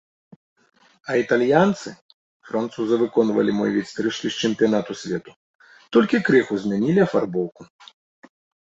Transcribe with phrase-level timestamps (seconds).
[1.11, 1.89] А італьянцы,
[2.53, 5.31] французы выконвалі мой від стрыжкі з чэмпіянату свету,
[5.97, 7.73] толькі крыху змянілі афарбоўку.